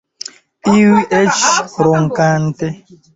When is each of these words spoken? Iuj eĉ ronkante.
Iuj 0.77 1.03
eĉ 1.17 1.41
ronkante. 1.89 2.71